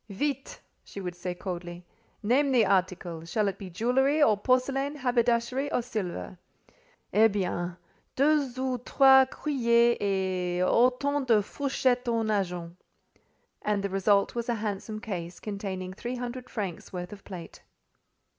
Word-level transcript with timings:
"Vite!" 0.09 0.59
she 0.83 0.99
would 0.99 1.13
say 1.15 1.35
coldly. 1.35 1.85
"Name 2.23 2.51
the 2.51 2.65
article. 2.65 3.23
Shall 3.23 3.47
it 3.49 3.59
be 3.59 3.69
jewellery 3.69 4.23
or 4.23 4.35
porcelain, 4.35 4.95
haberdashery 4.95 5.71
or 5.71 5.83
silver?" 5.83 6.39
"Eh 7.13 7.27
bien! 7.27 7.77
Deux 8.15 8.51
ou 8.57 8.79
trois 8.79 9.25
cuillers, 9.27 9.95
et 10.01 10.63
autant 10.63 11.27
de 11.27 11.39
fourchettes 11.43 12.07
en 12.07 12.31
argent." 12.31 12.75
And 13.61 13.83
the 13.83 13.89
result 13.89 14.33
was 14.33 14.49
a 14.49 14.55
handsome 14.55 14.99
case, 14.99 15.39
containing 15.39 15.93
300 15.93 16.49
francs 16.49 16.91
worth 16.91 17.13
of 17.13 17.23
plate. 17.23 17.61